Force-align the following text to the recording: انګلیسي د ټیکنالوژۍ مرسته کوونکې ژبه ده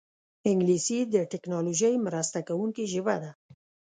انګلیسي 0.49 0.99
د 1.13 1.15
ټیکنالوژۍ 1.31 1.93
مرسته 2.07 2.39
کوونکې 2.47 2.83
ژبه 2.93 3.15
ده 3.23 3.31